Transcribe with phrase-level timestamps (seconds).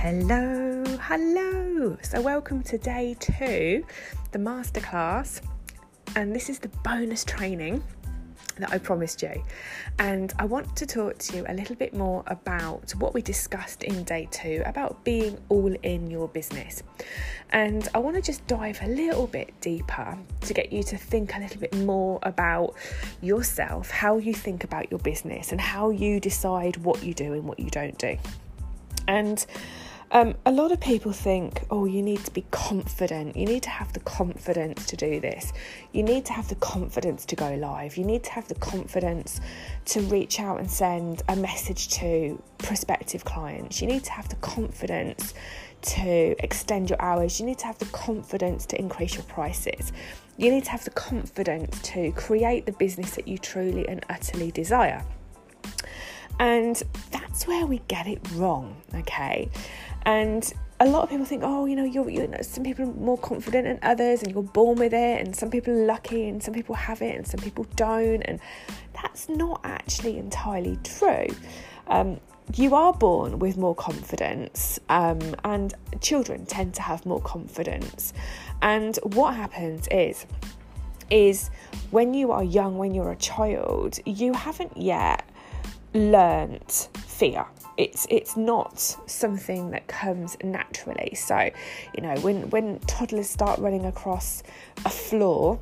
[0.00, 1.96] Hello, hello.
[2.02, 3.84] So, welcome to day two,
[4.30, 5.40] the masterclass,
[6.14, 7.82] and this is the bonus training
[8.58, 9.42] that I promised you.
[9.98, 13.82] And I want to talk to you a little bit more about what we discussed
[13.82, 16.84] in day two about being all in your business.
[17.50, 21.34] And I want to just dive a little bit deeper to get you to think
[21.34, 22.76] a little bit more about
[23.20, 27.42] yourself, how you think about your business, and how you decide what you do and
[27.42, 28.16] what you don't do.
[29.08, 29.44] And
[30.10, 33.36] um, a lot of people think, oh, you need to be confident.
[33.36, 35.52] You need to have the confidence to do this.
[35.92, 37.96] You need to have the confidence to go live.
[37.96, 39.40] You need to have the confidence
[39.86, 43.82] to reach out and send a message to prospective clients.
[43.82, 45.34] You need to have the confidence
[45.80, 47.38] to extend your hours.
[47.38, 49.92] You need to have the confidence to increase your prices.
[50.38, 54.52] You need to have the confidence to create the business that you truly and utterly
[54.52, 55.04] desire.
[56.40, 56.80] And
[57.10, 59.48] that's where we get it wrong, okay?
[60.02, 62.92] And a lot of people think, oh, you know, you're, you know, some people are
[62.92, 66.42] more confident than others, and you're born with it, and some people are lucky, and
[66.42, 68.40] some people have it, and some people don't, and
[68.94, 71.26] that's not actually entirely true.
[71.88, 72.20] Um,
[72.54, 78.12] you are born with more confidence, um, and children tend to have more confidence.
[78.62, 80.26] And what happens is,
[81.10, 81.50] is
[81.90, 85.28] when you are young, when you're a child, you haven't yet
[85.94, 87.46] learnt fear.
[87.78, 91.14] It's it's not something that comes naturally.
[91.14, 91.50] So,
[91.96, 94.42] you know, when when toddlers start running across
[94.84, 95.60] a floor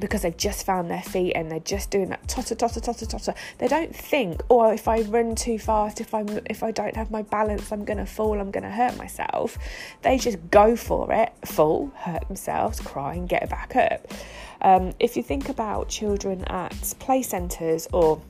[0.00, 3.34] because they've just found their feet and they're just doing that totter totter totter totter
[3.58, 7.10] they don't think oh if i run too fast if i'm if i don't have
[7.10, 9.56] my balance i'm going to fall i'm going to hurt myself
[10.02, 14.06] they just go for it fall hurt themselves cry and get back up
[14.62, 18.20] um, if you think about children at play centres or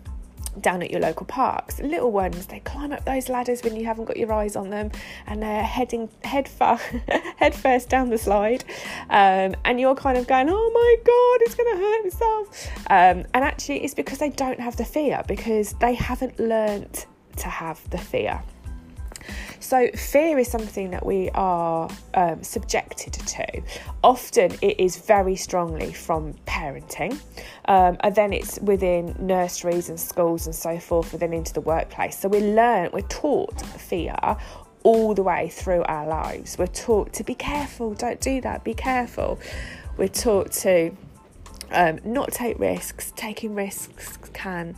[0.61, 1.81] down at your local parks.
[1.81, 4.91] Little ones, they climb up those ladders when you haven't got your eyes on them,
[5.27, 6.77] and they're heading head, fa-
[7.37, 8.65] head first down the slide,
[9.11, 13.25] um, and you're kind of going, "Oh my god, it's going to hurt himself," um,
[13.34, 17.06] and actually, it's because they don't have the fear because they haven't learnt
[17.37, 18.43] to have the fear.
[19.61, 23.62] So, fear is something that we are um, subjected to.
[24.05, 27.21] Often, it is very strongly from parenting,
[27.67, 31.61] um, and then it's within nurseries and schools and so forth, and then into the
[31.61, 32.19] workplace.
[32.19, 34.17] So, we learn, we're taught fear
[34.83, 36.56] all the way through our lives.
[36.59, 39.41] We're taught to be careful, don't do that, be careful.
[39.97, 40.97] We're taught to
[41.73, 44.77] um, not take risks, taking risks can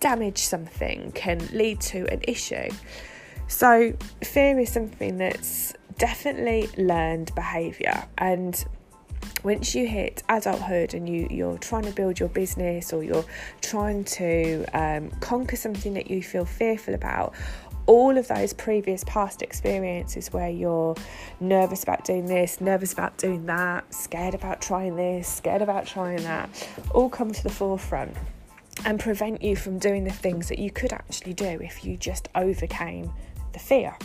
[0.00, 2.70] damage something, can lead to an issue.
[3.48, 8.64] So, fear is something that's definitely learned behaviour, and
[9.42, 13.24] once you hit adulthood and you, you're trying to build your business or you're
[13.60, 17.34] trying to um, conquer something that you feel fearful about,
[17.86, 20.94] all of those previous past experiences where you're
[21.40, 26.22] nervous about doing this, nervous about doing that, scared about trying this, scared about trying
[26.24, 28.14] that, all come to the forefront
[28.84, 32.28] and prevent you from doing the things that you could actually do if you just
[32.34, 33.10] overcame
[33.52, 33.96] the fear.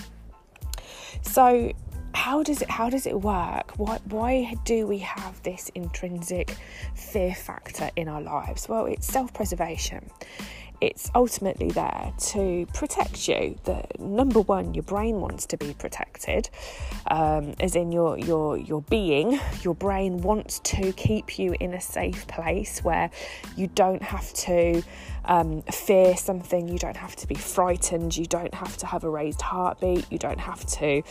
[1.22, 1.72] So,
[2.14, 3.72] how does it how does it work?
[3.78, 6.56] Why why do we have this intrinsic
[6.96, 8.70] fear factor in our lives?
[8.70, 10.10] Well, it's self-preservation
[10.84, 13.58] it's ultimately there to protect you.
[13.64, 16.50] The number one, your brain wants to be protected,
[17.10, 19.40] um, as in your your your being.
[19.62, 23.10] Your brain wants to keep you in a safe place where
[23.56, 24.84] you don't have to
[25.26, 26.68] um, fear something.
[26.68, 28.18] You don't have to be frightened.
[28.18, 30.12] You don't have to have a raised heartbeat.
[30.12, 31.02] You don't have to.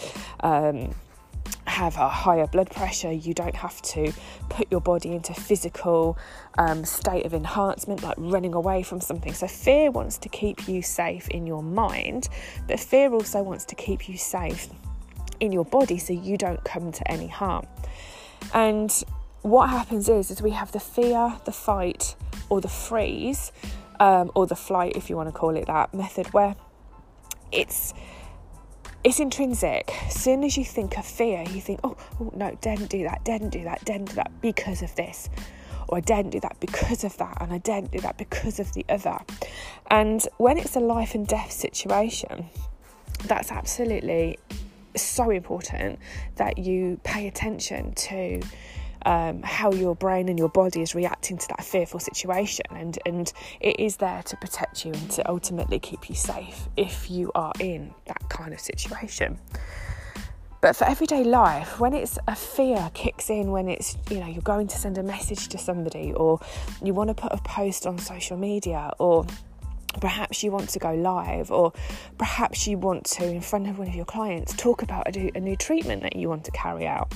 [0.41, 0.94] Um,
[1.67, 4.13] have a higher blood pressure, you don't have to
[4.49, 6.19] put your body into physical
[6.59, 9.33] um, state of enhancement, like running away from something.
[9.33, 12.29] So fear wants to keep you safe in your mind,
[12.69, 14.69] but fear also wants to keep you safe
[15.41, 17.67] in your body so you don't come to any harm.
[18.53, 18.91] And
[19.43, 22.17] what happens is, is we have the fear, the fight,
[22.49, 23.51] or the freeze,
[23.99, 26.55] um, or the flight, if you want to call it that method, where
[27.50, 27.95] it's
[29.04, 29.93] it's intrinsic.
[30.06, 33.25] As soon as you think of fear, you think, oh, oh no, didn't do that,
[33.25, 35.28] didn't do that, didn't do that because of this.
[35.88, 38.72] Or I daren't do that because of that, and I didn't do that because of
[38.72, 39.19] the other.
[39.90, 42.46] And when it's a life and death situation,
[43.25, 44.38] that's absolutely
[44.96, 45.99] so important
[46.37, 48.40] that you pay attention to
[49.04, 53.32] um, how your brain and your body is reacting to that fearful situation, and and
[53.60, 57.52] it is there to protect you and to ultimately keep you safe if you are
[57.60, 59.38] in that kind of situation.
[60.60, 64.43] But for everyday life, when it's a fear kicks in, when it's, you know, you're
[64.43, 66.38] going to send a message to somebody or
[66.81, 69.26] you want to put a post on social media or
[70.00, 71.72] Perhaps you want to go live, or
[72.16, 75.31] perhaps you want to, in front of one of your clients, talk about a new,
[75.34, 77.12] a new treatment that you want to carry out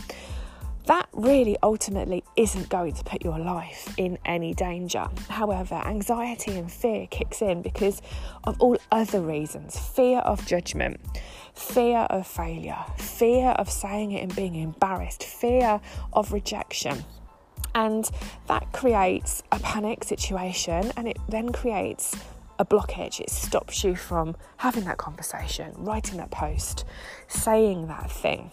[0.86, 5.08] that really ultimately isn't going to put your life in any danger.
[5.28, 8.00] However, anxiety and fear kicks in because
[8.44, 11.00] of all other reasons fear of judgment,
[11.54, 15.80] fear of failure, fear of saying it and being embarrassed, fear
[16.12, 17.04] of rejection.
[17.74, 18.08] And
[18.46, 22.16] that creates a panic situation and it then creates
[22.58, 23.20] a blockage.
[23.20, 26.84] It stops you from having that conversation, writing that post,
[27.28, 28.50] saying that thing.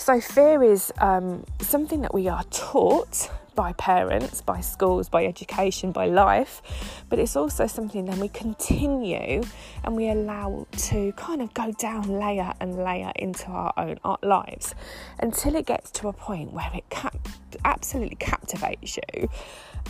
[0.00, 5.92] So, fear is um, something that we are taught by parents, by schools, by education,
[5.92, 6.62] by life,
[7.10, 9.42] but it's also something that we continue
[9.84, 14.74] and we allow to kind of go down layer and layer into our own lives
[15.18, 17.28] until it gets to a point where it cap-
[17.66, 19.28] absolutely captivates you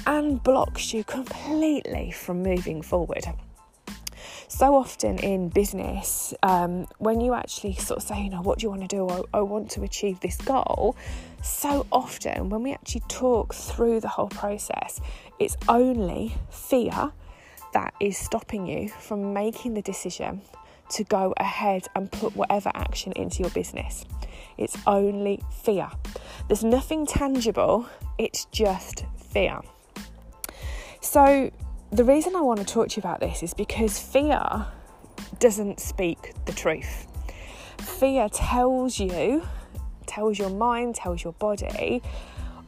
[0.09, 3.27] and blocks you completely from moving forward
[4.49, 8.65] so often in business, um, when you actually sort of say, you know, what do
[8.65, 9.09] you want to do?
[9.09, 10.97] I, I want to achieve this goal.
[11.43, 15.01] So often, when we actually talk through the whole process,
[15.39, 17.13] it's only fear
[17.73, 20.43] that is stopping you from making the decision
[20.91, 24.05] to go ahead and put whatever action into your business.
[24.59, 25.89] It's only fear.
[26.49, 27.87] There's nothing tangible,
[28.19, 29.61] it's just fear.
[31.01, 31.51] So,
[31.93, 34.67] the reason I want to talk to you about this is because fear
[35.41, 37.07] doesn't speak the truth.
[37.79, 39.43] Fear tells you,
[40.07, 42.01] tells your mind, tells your body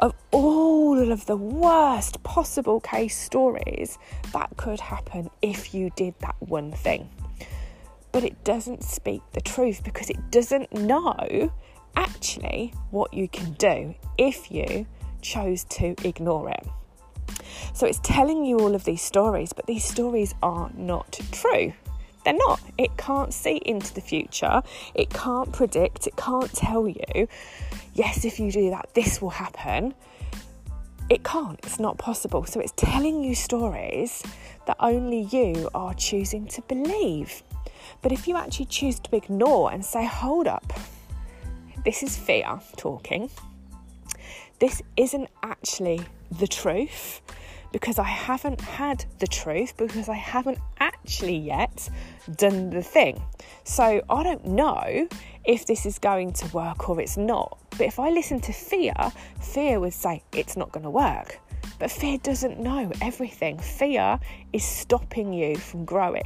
[0.00, 3.96] of all of the worst possible case stories
[4.32, 7.08] that could happen if you did that one thing.
[8.10, 11.52] But it doesn't speak the truth because it doesn't know
[11.94, 14.86] actually what you can do if you
[15.20, 16.66] chose to ignore it.
[17.75, 21.73] So it's telling you all of these stories, but these stories are not true.
[22.25, 22.61] They're not.
[22.79, 24.62] It can't see into the future.
[24.94, 26.06] It can't predict.
[26.06, 27.29] It can't tell you,
[27.94, 29.94] yes, if you do that, this will happen.
[31.11, 31.58] It can't.
[31.64, 32.44] It's not possible.
[32.44, 34.23] So it's telling you stories
[34.67, 37.43] that only you are choosing to believe.
[38.00, 40.73] But if you actually choose to ignore and say, hold up,
[41.84, 43.31] this is fear talking,
[44.61, 46.00] this isn't actually
[46.38, 47.20] the truth
[47.73, 51.88] because I haven't had the truth, because I haven't actually yet
[52.37, 53.23] done the thing.
[53.64, 55.08] So I don't know
[55.44, 57.58] if this is going to work or it's not.
[57.70, 58.94] But if I listen to fear,
[59.40, 61.40] fear would say it's not going to work.
[61.79, 63.58] But fear doesn't know everything.
[63.58, 64.20] Fear
[64.52, 66.23] is stopping you from growing.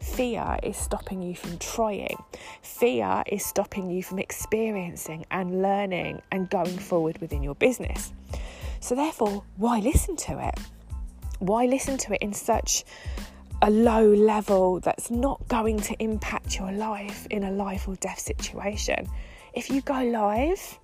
[0.00, 2.22] Fear is stopping you from trying.
[2.62, 8.12] Fear is stopping you from experiencing and learning and going forward within your business.
[8.80, 10.58] So, therefore, why listen to it?
[11.38, 12.84] Why listen to it in such
[13.62, 18.18] a low level that's not going to impact your life in a life or death
[18.18, 19.08] situation?
[19.54, 20.78] If you go live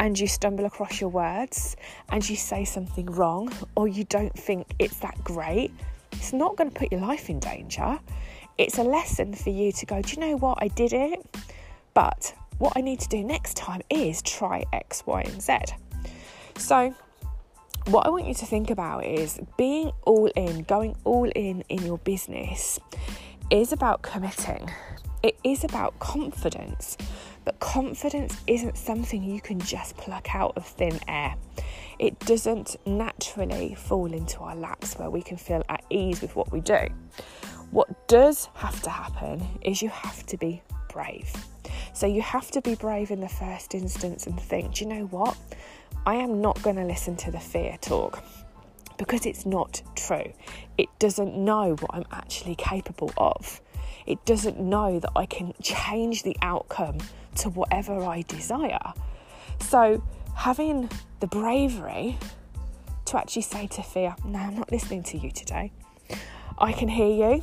[0.00, 1.76] and you stumble across your words
[2.10, 5.72] and you say something wrong or you don't think it's that great,
[6.12, 7.98] it's not going to put your life in danger.
[8.58, 10.58] It's a lesson for you to go, do you know what?
[10.60, 11.24] I did it,
[11.94, 15.58] but what I need to do next time is try X, Y, and Z.
[16.58, 16.94] So,
[17.90, 21.84] what I want you to think about is being all in, going all in in
[21.84, 22.78] your business
[23.50, 24.70] is about committing.
[25.24, 26.96] It is about confidence,
[27.44, 31.34] but confidence isn't something you can just pluck out of thin air.
[31.98, 36.52] It doesn't naturally fall into our laps where we can feel at ease with what
[36.52, 36.86] we do.
[37.72, 40.62] What does have to happen is you have to be
[40.92, 41.32] brave.
[41.92, 45.06] So you have to be brave in the first instance and think, do you know
[45.06, 45.36] what?
[46.06, 48.22] I am not going to listen to the fear talk
[48.96, 50.32] because it's not true.
[50.78, 53.60] It doesn't know what I'm actually capable of.
[54.06, 56.98] It doesn't know that I can change the outcome
[57.36, 58.92] to whatever I desire.
[59.60, 60.02] So,
[60.34, 60.90] having
[61.20, 62.18] the bravery
[63.06, 65.72] to actually say to fear, No, I'm not listening to you today.
[66.58, 67.42] I can hear you.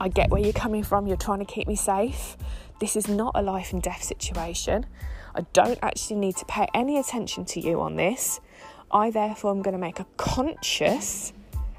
[0.00, 1.06] I get where you're coming from.
[1.06, 2.36] You're trying to keep me safe.
[2.80, 4.86] This is not a life and death situation.
[5.34, 8.40] I don't actually need to pay any attention to you on this.
[8.90, 11.32] I therefore am going to make a conscious,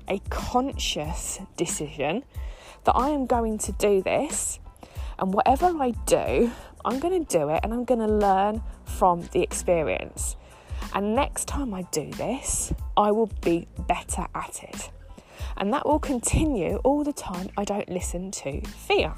[0.07, 2.23] a conscious decision
[2.85, 4.59] that I am going to do this.
[5.19, 6.51] And whatever I do,
[6.85, 10.35] I'm going to do it and I'm going to learn from the experience.
[10.93, 14.89] And next time I do this, I will be better at it.
[15.57, 19.13] And that will continue all the time I don't listen to fear.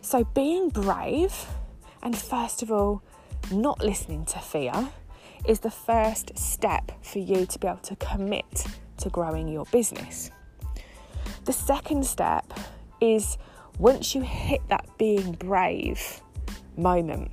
[0.00, 1.46] So, being brave
[2.02, 3.02] and first of all,
[3.50, 4.90] not listening to fear
[5.46, 8.66] is the first step for you to be able to commit
[8.98, 10.30] to growing your business.
[11.44, 12.52] The second step
[13.00, 13.38] is
[13.78, 16.20] once you hit that being brave
[16.76, 17.30] moment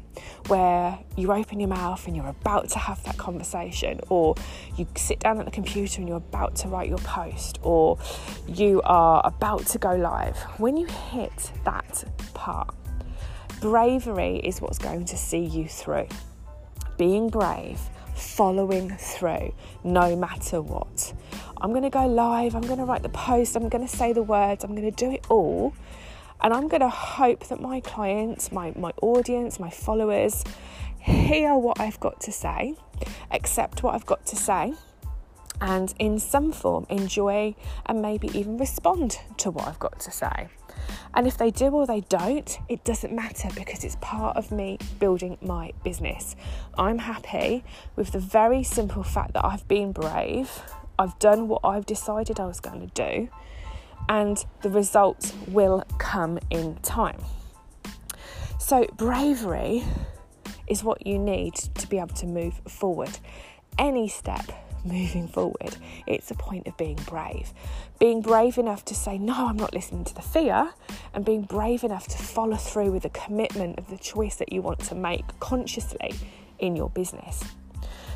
[0.48, 4.36] where you open your mouth and you're about to have that conversation, or
[4.78, 7.98] you sit down at the computer and you're about to write your post, or
[8.48, 12.04] you are about to go live, when you hit that
[12.34, 12.74] part,
[13.66, 16.08] bravery is what's going to see you through.
[17.00, 17.80] Being brave,
[18.14, 21.12] following through, no matter what.
[21.60, 24.14] I'm going to go live, I'm going to write the post, I'm going to say
[24.14, 25.74] the words, I'm going to do it all
[26.42, 30.44] and I'm going to hope that my clients, my, my audience, my followers
[31.00, 32.76] hear what I've got to say,
[33.32, 34.76] accept what I've got to say,
[35.60, 37.56] and in some form enjoy
[37.88, 40.50] and maybe even respond to what I've got to say.
[41.16, 44.78] And if they do or they don't, it doesn't matter because it's part of me
[45.00, 46.36] building my business.
[46.78, 47.64] I'm happy
[47.96, 50.62] with the very simple fact that I've been brave,
[51.00, 53.30] I've done what I've decided I was going to do,
[54.10, 57.22] and the results will come in time.
[58.60, 59.84] So, bravery
[60.68, 63.18] is what you need to be able to move forward.
[63.78, 64.52] Any step
[64.86, 65.78] moving forward,
[66.08, 67.52] it's a point of being brave.
[68.00, 70.72] Being brave enough to say, No, I'm not listening to the fear,
[71.14, 74.62] and being brave enough to follow through with the commitment of the choice that you
[74.62, 76.14] want to make consciously
[76.60, 77.44] in your business.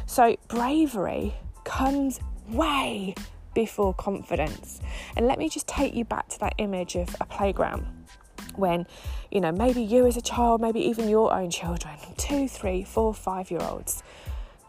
[0.06, 1.34] So, bravery
[1.64, 3.16] comes way
[3.54, 4.80] before confidence.
[5.16, 7.86] And let me just take you back to that image of a playground
[8.56, 8.86] when,
[9.32, 13.14] you know, maybe you as a child, maybe even your own children, two, three, four,
[13.14, 14.04] five year olds,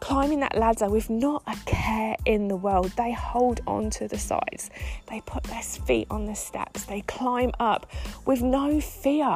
[0.01, 2.91] climbing that ladder with not a care in the world.
[2.97, 4.69] They hold on to the sides,
[5.07, 7.89] they put their feet on the steps, they climb up
[8.25, 9.33] with no fear.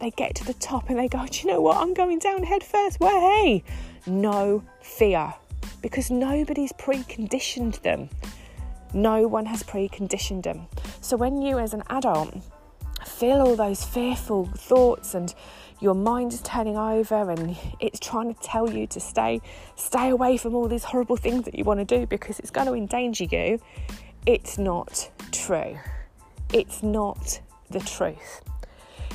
[0.00, 1.78] They get to the top and they go, Do you know what?
[1.78, 3.00] I'm going down head first.
[3.00, 3.64] Way!
[4.06, 5.32] No fear
[5.80, 8.10] because nobody's preconditioned them
[8.96, 10.66] no one has preconditioned them.
[11.00, 12.34] So when you, as an adult,
[13.04, 15.34] feel all those fearful thoughts and
[15.80, 19.40] your mind is turning over and it's trying to tell you to stay
[19.74, 22.66] stay away from all these horrible things that you want to do because it's going
[22.66, 23.60] to endanger you.
[24.24, 25.78] It's not true.
[26.52, 27.40] It's not
[27.70, 28.42] the truth.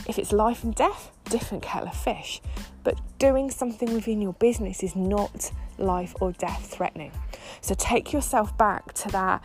[0.07, 2.41] If it's life and death different kettle of fish.
[2.83, 7.11] But doing something within your business is not life or death threatening.
[7.61, 9.41] So take yourself back to that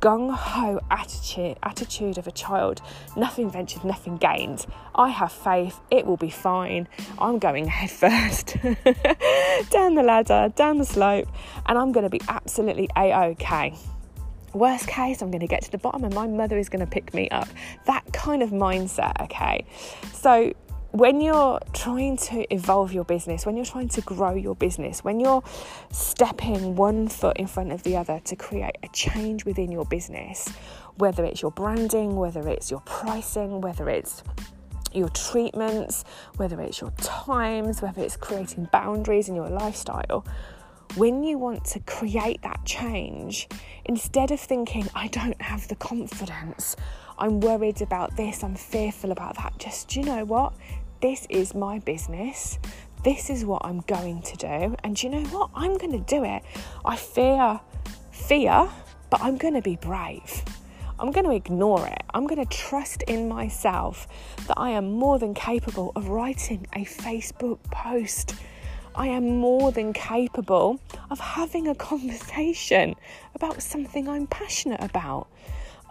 [0.00, 2.80] gung ho attitude, attitude of a child.
[3.16, 4.66] Nothing ventured, nothing gained.
[4.94, 6.88] I have faith, it will be fine.
[7.18, 8.56] I'm going head first
[9.70, 11.28] down the ladder, down the slope,
[11.66, 13.74] and I'm going to be absolutely a okay.
[14.54, 16.90] Worst case, I'm going to get to the bottom and my mother is going to
[16.90, 17.48] pick me up.
[17.86, 19.66] That kind of mindset, okay?
[20.14, 20.54] So,
[20.98, 25.20] when you're trying to evolve your business, when you're trying to grow your business, when
[25.20, 25.44] you're
[25.92, 30.48] stepping one foot in front of the other to create a change within your business,
[30.96, 34.24] whether it's your branding, whether it's your pricing, whether it's
[34.92, 36.04] your treatments,
[36.36, 40.26] whether it's your times, whether it's creating boundaries in your lifestyle,
[40.96, 43.46] when you want to create that change,
[43.84, 46.74] instead of thinking, I don't have the confidence,
[47.18, 49.58] I'm worried about this, I'm fearful about that.
[49.58, 50.54] Just, you know what?
[51.00, 52.58] This is my business.
[53.04, 54.76] This is what I'm going to do.
[54.82, 55.50] And you know what?
[55.54, 56.42] I'm going to do it.
[56.84, 57.60] I fear
[58.10, 58.68] fear,
[59.10, 60.44] but I'm going to be brave.
[60.98, 62.02] I'm going to ignore it.
[62.12, 64.08] I'm going to trust in myself
[64.48, 68.34] that I am more than capable of writing a Facebook post.
[68.94, 72.96] I am more than capable of having a conversation
[73.36, 75.28] about something I'm passionate about.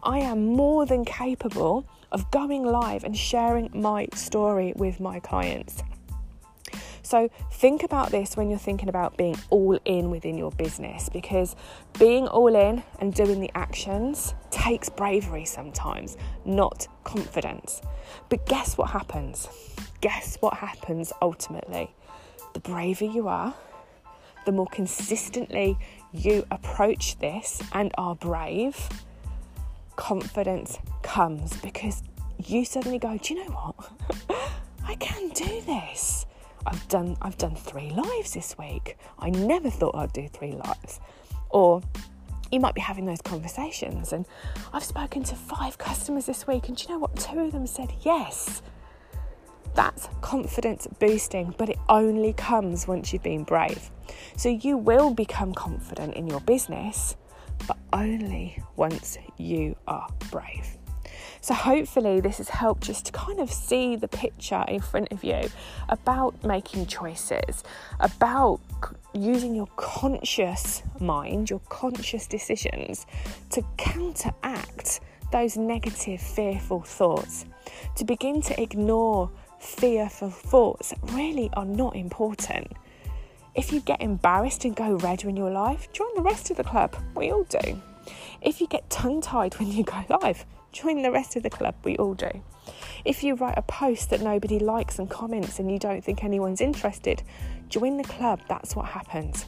[0.04, 5.84] I am more than capable of going live and sharing my story with my clients.
[7.08, 11.56] So, think about this when you're thinking about being all in within your business because
[11.98, 17.82] being all in and doing the actions takes bravery sometimes, not confidence.
[18.28, 19.48] But guess what happens?
[20.02, 21.96] Guess what happens ultimately?
[22.54, 23.56] The braver you are,
[24.46, 25.78] the more consistently
[26.12, 28.90] you approach this and are brave,
[29.98, 32.02] confidence comes because
[32.46, 34.40] you suddenly go, do you know what?
[34.88, 36.26] I can do this.
[36.66, 38.98] I've done I've done three lives this week.
[39.20, 41.02] I never thought I'd do three lives.
[41.50, 41.82] Or
[42.52, 44.26] you might be having those conversations and
[44.72, 47.16] I've spoken to five customers this week and do you know what?
[47.18, 48.62] Two of them said yes.
[49.76, 53.92] That's confidence boosting, but it only comes once you've been brave.
[54.36, 57.16] So you will become confident in your business
[57.98, 60.78] only once you are brave.
[61.42, 65.24] So, hopefully, this has helped just to kind of see the picture in front of
[65.24, 65.50] you
[65.90, 67.64] about making choices,
[68.00, 68.60] about
[69.14, 73.06] using your conscious mind, your conscious decisions
[73.52, 75.00] to counteract
[75.32, 77.46] those negative, fearful thoughts,
[77.96, 82.68] to begin to ignore fearful thoughts that really are not important.
[83.58, 86.64] If you get embarrassed and go red in your life, join the rest of the
[86.64, 86.96] club.
[87.16, 87.82] We all do.
[88.40, 91.74] If you get tongue tied when you go live, join the rest of the club.
[91.84, 92.30] We all do.
[93.04, 96.62] If you write a post that nobody likes and comments and you don't think anyone's
[96.62, 97.24] interested,
[97.68, 98.42] join the club.
[98.48, 99.48] That's what happens.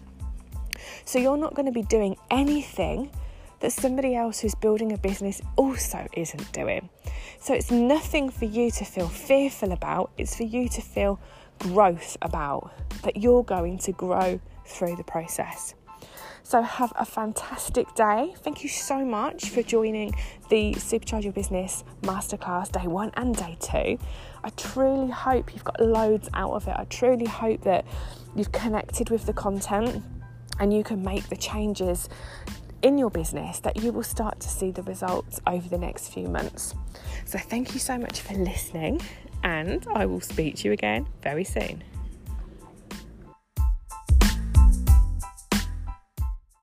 [1.06, 3.12] So you're not going to be doing anything
[3.60, 6.90] that somebody else who's building a business also isn't doing.
[7.40, 11.20] So it's nothing for you to feel fearful about, it's for you to feel
[11.60, 12.72] growth about,
[13.04, 15.76] that you're going to grow through the process.
[16.44, 18.34] So, have a fantastic day.
[18.38, 20.16] Thank you so much for joining
[20.50, 24.00] the Supercharge Your Business Masterclass day one and day two.
[24.44, 26.76] I truly hope you've got loads out of it.
[26.76, 27.86] I truly hope that
[28.36, 30.04] you've connected with the content
[30.60, 32.10] and you can make the changes
[32.82, 36.28] in your business that you will start to see the results over the next few
[36.28, 36.74] months.
[37.26, 39.02] So, thank you so much for listening,
[39.44, 41.84] and I will speak to you again very soon.